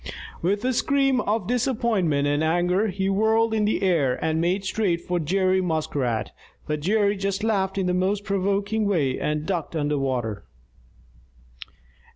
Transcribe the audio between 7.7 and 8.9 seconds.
in the most provoking